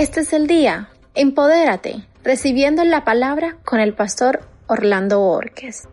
[0.00, 0.88] Este es el día.
[1.14, 5.86] Empodérate, recibiendo la palabra con el pastor Orlando Orques.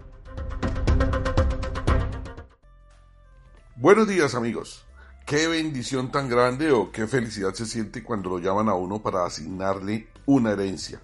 [3.75, 4.85] Buenos días amigos.
[5.25, 9.25] Qué bendición tan grande o qué felicidad se siente cuando lo llaman a uno para
[9.25, 11.01] asignarle una herencia.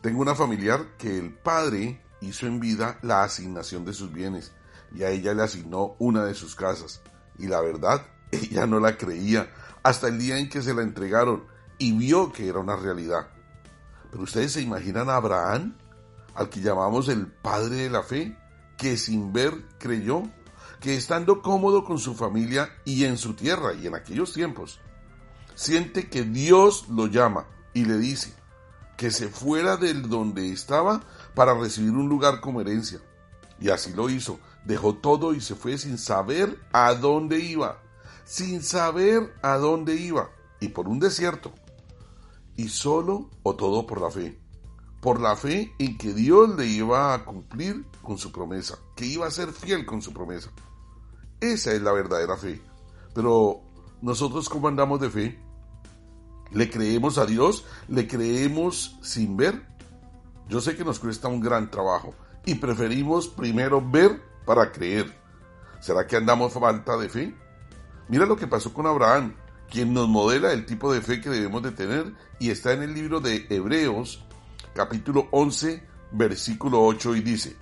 [0.00, 4.54] Tengo una familiar que el padre hizo en vida la asignación de sus bienes
[4.94, 7.02] y a ella le asignó una de sus casas.
[7.38, 9.50] Y la verdad, ella no la creía
[9.82, 13.28] hasta el día en que se la entregaron y vio que era una realidad.
[14.10, 15.76] Pero ustedes se imaginan a Abraham,
[16.34, 18.36] al que llamamos el padre de la fe,
[18.76, 20.22] que sin ver creyó,
[20.78, 24.78] que estando cómodo con su familia y en su tierra y en aquellos tiempos,
[25.54, 28.34] siente que Dios lo llama y le dice
[28.96, 31.00] que se fuera del donde estaba
[31.34, 33.00] para recibir un lugar como herencia.
[33.58, 37.80] Y así lo hizo, dejó todo y se fue sin saber a dónde iba,
[38.26, 41.52] sin saber a dónde iba, y por un desierto,
[42.56, 44.38] y solo o todo por la fe.
[45.00, 49.26] Por la fe en que Dios le iba a cumplir con su promesa, que iba
[49.26, 50.50] a ser fiel con su promesa.
[51.40, 52.60] Esa es la verdadera fe.
[53.14, 53.62] Pero
[54.02, 55.38] nosotros cómo andamos de fe?
[56.52, 57.64] ¿Le creemos a Dios?
[57.88, 59.66] ¿Le creemos sin ver?
[60.48, 62.14] Yo sé que nos cuesta un gran trabajo
[62.44, 65.16] y preferimos primero ver para creer.
[65.80, 67.34] ¿Será que andamos falta de fe?
[68.08, 69.34] Mira lo que pasó con Abraham
[69.70, 72.92] quien nos modela el tipo de fe que debemos de tener y está en el
[72.92, 74.24] libro de Hebreos
[74.74, 77.56] capítulo 11 versículo 8 y dice,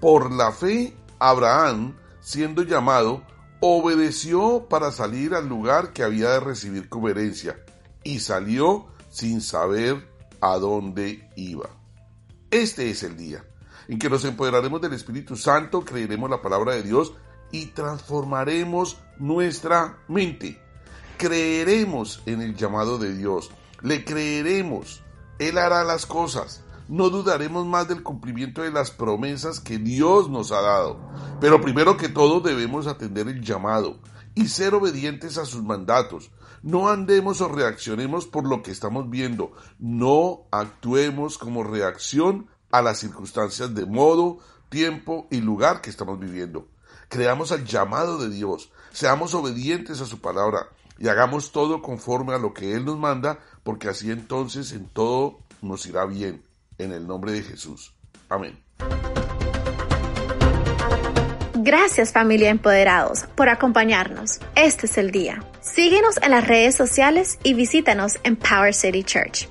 [0.00, 3.22] Por la fe Abraham, siendo llamado,
[3.60, 7.62] obedeció para salir al lugar que había de recibir como herencia
[8.02, 10.08] y salió sin saber
[10.40, 11.68] a dónde iba.
[12.50, 13.44] Este es el día
[13.88, 17.12] en que nos empoderaremos del Espíritu Santo, creeremos la palabra de Dios
[17.50, 20.60] y transformaremos nuestra mente
[21.20, 23.50] creeremos en el llamado de Dios,
[23.82, 25.02] le creeremos,
[25.38, 30.50] Él hará las cosas, no dudaremos más del cumplimiento de las promesas que Dios nos
[30.50, 30.98] ha dado.
[31.38, 33.98] Pero primero que todo debemos atender el llamado
[34.34, 36.30] y ser obedientes a sus mandatos.
[36.62, 42.98] No andemos o reaccionemos por lo que estamos viendo, no actuemos como reacción a las
[42.98, 44.38] circunstancias de modo,
[44.70, 46.68] tiempo y lugar que estamos viviendo.
[47.10, 52.38] Creamos al llamado de Dios, seamos obedientes a su palabra, y hagamos todo conforme a
[52.38, 56.44] lo que Él nos manda, porque así entonces en todo nos irá bien.
[56.78, 57.94] En el nombre de Jesús.
[58.28, 58.62] Amén.
[61.54, 64.40] Gracias familia Empoderados por acompañarnos.
[64.54, 65.44] Este es el día.
[65.60, 69.46] Síguenos en las redes sociales y visítanos en Power City Church.